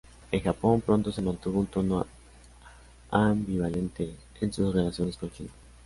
En 0.31 0.39
Japón, 0.41 0.81
pronto 0.81 1.11
se 1.11 1.21
mantuvo 1.21 1.59
un 1.59 1.67
tono 1.67 2.07
ambivalente 3.11 4.15
en 4.39 4.51
sus 4.51 4.73
relaciones 4.73 5.15
con 5.15 5.29
China. 5.29 5.51